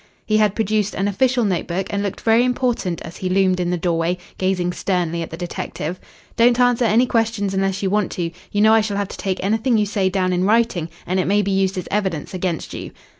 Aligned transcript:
He 0.25 0.37
had 0.37 0.55
produced 0.55 0.95
an 0.95 1.07
official 1.07 1.45
notebook 1.45 1.85
and 1.91 2.01
looked 2.01 2.21
very 2.21 2.43
important 2.43 3.03
as 3.03 3.17
he 3.17 3.29
loomed 3.29 3.59
in 3.59 3.69
the 3.69 3.77
doorway, 3.77 4.17
gazing 4.39 4.73
sternly 4.73 5.21
at 5.21 5.29
the 5.29 5.37
detective. 5.37 5.99
"Don't 6.35 6.59
answer 6.59 6.85
any 6.85 7.05
questions 7.05 7.53
unless 7.53 7.83
you 7.83 7.91
want 7.91 8.09
to. 8.13 8.31
You 8.51 8.61
know 8.61 8.73
I 8.73 8.81
shall 8.81 8.97
have 8.97 9.09
to 9.09 9.17
take 9.17 9.39
anything 9.43 9.77
you 9.77 9.85
say 9.85 10.09
down 10.09 10.33
in 10.33 10.43
writing, 10.43 10.89
and 11.05 11.19
it 11.19 11.27
may 11.27 11.43
be 11.43 11.51
used 11.51 11.77
as 11.77 11.87
evidence 11.91 12.33
against 12.33 12.73
you." 12.73 12.89